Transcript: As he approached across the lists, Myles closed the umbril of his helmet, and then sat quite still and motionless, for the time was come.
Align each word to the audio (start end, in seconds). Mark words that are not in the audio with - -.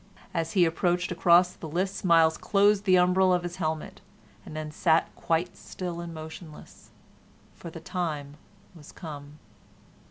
As 0.33 0.53
he 0.53 0.65
approached 0.65 1.11
across 1.11 1.53
the 1.53 1.69
lists, 1.69 2.03
Myles 2.03 2.35
closed 2.35 2.85
the 2.85 2.95
umbril 2.97 3.31
of 3.35 3.43
his 3.43 3.57
helmet, 3.57 4.01
and 4.43 4.55
then 4.55 4.71
sat 4.71 5.15
quite 5.15 5.55
still 5.55 6.01
and 6.01 6.11
motionless, 6.11 6.89
for 7.53 7.69
the 7.69 7.79
time 7.81 8.35
was 8.73 8.91
come. 8.91 9.37